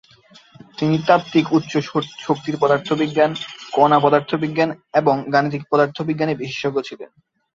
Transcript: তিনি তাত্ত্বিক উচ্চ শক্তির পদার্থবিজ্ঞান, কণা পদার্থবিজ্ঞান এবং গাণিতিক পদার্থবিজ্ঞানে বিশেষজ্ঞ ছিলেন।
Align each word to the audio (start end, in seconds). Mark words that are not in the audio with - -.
তিনি 0.77 0.95
তাত্ত্বিক 1.07 1.45
উচ্চ 1.53 1.73
শক্তির 2.25 2.55
পদার্থবিজ্ঞান, 2.61 3.31
কণা 3.73 3.97
পদার্থবিজ্ঞান 3.99 4.69
এবং 4.93 5.15
গাণিতিক 5.33 5.63
পদার্থবিজ্ঞানে 5.71 6.33
বিশেষজ্ঞ 6.35 6.77
ছিলেন। 6.81 7.09